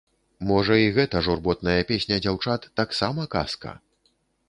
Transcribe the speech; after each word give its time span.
Можа, 0.51 0.77
і 0.83 0.87
гэта 0.95 1.21
журботная 1.27 1.77
песня 1.93 2.19
дзяўчат 2.25 2.69
таксама 2.83 3.31
казка? 3.37 3.81